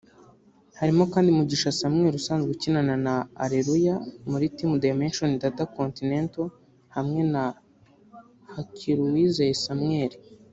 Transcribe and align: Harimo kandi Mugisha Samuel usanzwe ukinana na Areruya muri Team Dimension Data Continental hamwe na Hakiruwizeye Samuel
Harimo 0.79 1.03
kandi 1.13 1.29
Mugisha 1.37 1.75
Samuel 1.79 2.13
usanzwe 2.21 2.49
ukinana 2.51 2.95
na 3.05 3.15
Areruya 3.43 3.95
muri 4.29 4.45
Team 4.55 4.71
Dimension 4.85 5.31
Data 5.43 5.63
Continental 5.77 6.47
hamwe 6.95 7.21
na 7.33 7.43
Hakiruwizeye 8.53 9.53
Samuel 9.65 10.11